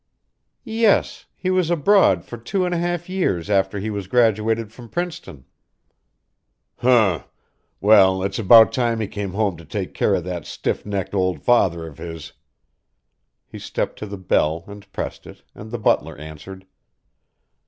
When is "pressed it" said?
14.91-15.43